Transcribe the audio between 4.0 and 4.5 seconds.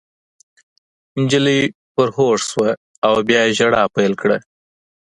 کړه